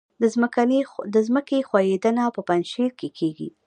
[1.13, 3.49] د ځمکې ښویدنه په پنجشیر کې کیږي